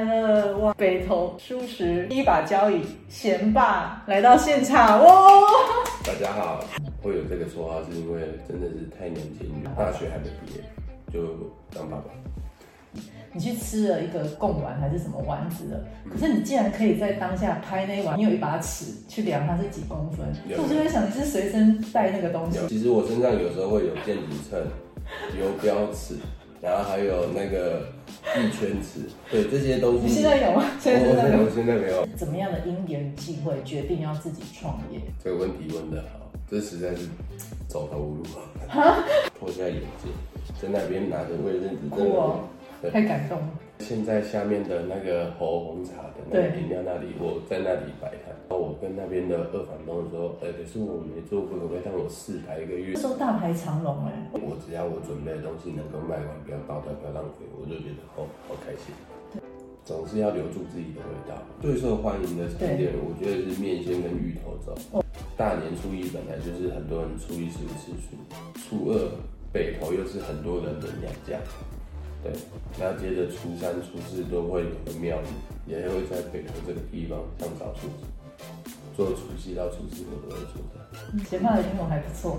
[0.00, 0.56] 来了！
[0.58, 5.28] 哇，北投蔬食一把交椅贤爸来到现场哇！
[6.04, 6.64] 大家好，
[7.02, 10.64] 会有这个说话是因为真的是太年轻，大学还没毕业
[11.12, 11.36] 就
[11.74, 12.04] 当爸爸。
[13.32, 15.84] 你去吃了一个贡丸还是什么丸子的？
[16.10, 20.26] 可是你竟然可以在当下拍那一碗，你有一把尺去量它是几公分？
[20.58, 22.58] 我就在想你是随身带那个东西。
[22.68, 24.60] 其实我身上有时候会有电子秤、
[25.38, 26.16] 游标尺，
[26.60, 27.88] 然后还有那个
[28.36, 29.00] 一圈尺，
[29.30, 30.06] 对这些东西。
[30.06, 30.64] 你现在有吗？
[30.78, 32.06] 现在没有，现在没有。
[32.16, 35.00] 怎么样的因缘际会决定要自己创业？
[35.24, 37.08] 这个问题问得好，这实在是
[37.66, 38.24] 走投无路
[38.68, 39.02] 啊！
[39.38, 40.12] 脱下眼镜，
[40.60, 41.96] 在那边拿着卫生纸，真的。
[41.96, 42.10] 对
[42.88, 43.50] 太感动了！
[43.80, 48.32] 现在下面的那个喉红茶的那个饮料那里，我在那里摆摊。
[48.48, 54.12] 然后我跟那边的二房东说：“哎、欸，可是我没做过，可不可以让我试排一个月？”说大排长龙哎！
[54.32, 58.92] 我只要我准备的东西能够卖完，不要倒掉，不要浪费，我就觉得哦，好开心。
[59.32, 59.40] 对，
[59.84, 61.36] 总是要留住自己的味道。
[61.60, 64.72] 最受欢迎的餐点，我觉得是面线跟芋头粥。
[64.92, 65.04] 哦、
[65.36, 68.16] 大年初一本来就是很多人初一十五吃素，
[68.56, 69.08] 初二
[69.52, 71.38] 北投又是很多人的娘家。
[72.22, 72.32] 对，
[72.78, 77.88] 那接着初三、初四都会有个庙宇，也会在北投这个地方上早初
[78.94, 81.24] 做除夕到初四我都会做的。
[81.24, 82.38] 前面的英文还不错。